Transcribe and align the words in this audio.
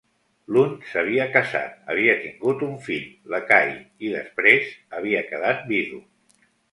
L'un 0.55 0.71
s'havia 0.91 1.25
casat, 1.33 1.75
havia 1.95 2.15
tingut 2.23 2.63
un 2.67 2.73
fill, 2.87 3.03
l'Ekahi, 3.33 3.75
i 4.07 4.09
després 4.15 4.73
havia 5.01 5.21
quedat 5.29 5.63
vidu. 5.73 6.01